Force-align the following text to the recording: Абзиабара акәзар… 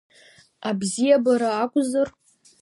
Абзиабара 0.69 1.49
акәзар… 1.63 2.09